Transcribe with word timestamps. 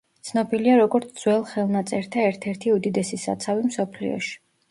ცნობილია 0.27 0.77
როგორც 0.77 1.11
ძველ 1.23 1.43
ხელნაწერთა 1.51 2.25
ერთ-ერთი 2.31 2.73
უდიდესი 2.79 3.21
საცავი 3.27 3.69
მსოფლიოში. 3.69 4.35